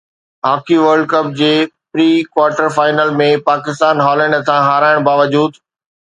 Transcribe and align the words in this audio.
hockey 0.47 0.77
world 0.83 1.05
cup 1.13 1.25
جي 1.41 1.49
pre 1.91 2.07
quarter 2.33 2.67
final 2.77 3.11
۾ 3.19 3.27
Pakistan 3.49 4.01
Holland 4.05 4.37
هٿان 4.39 4.59
هارائڻ 4.69 4.97
باوجود 5.09 5.61